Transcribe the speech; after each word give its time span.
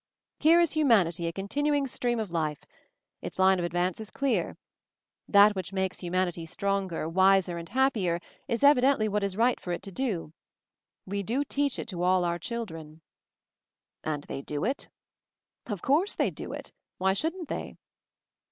Here 0.39 0.59
is 0.59 0.71
Humanity, 0.71 1.27
a 1.27 1.31
continuing 1.31 1.85
stream 1.85 2.17
of 2.19 2.31
life. 2.31 2.65
Its 3.21 3.37
line 3.37 3.59
of 3.59 3.65
advance 3.65 3.99
is 4.01 4.09
clear. 4.09 4.57
That 5.27 5.55
which 5.55 5.71
makes 5.73 5.99
Humanity 5.99 6.47
stronger, 6.47 7.07
wiser 7.07 7.59
and 7.59 7.69
happier 7.69 8.19
is 8.47 8.63
evidently 8.63 9.07
what 9.07 9.21
is 9.21 9.35
rigit 9.37 9.59
for 9.59 9.71
it 9.71 9.83
to 9.83 9.91
do. 9.91 10.33
We 11.05 11.21
do 11.21 11.43
teach 11.43 11.77
it 11.77 11.87
to 11.89 12.01
all 12.01 12.25
our 12.25 12.39
children." 12.39 13.01
"And 14.03 14.23
they 14.23 14.41
do 14.41 14.65
it?" 14.65 14.87
"Of 15.67 15.83
course 15.83 16.15
they 16.15 16.31
do 16.31 16.51
it. 16.51 16.71
Why 16.97 17.13
shouldn't 17.13 17.47
they?" 17.49 17.77